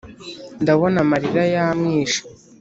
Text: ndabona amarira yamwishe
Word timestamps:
ndabona 0.61 0.97
amarira 1.05 1.43
yamwishe 1.55 2.21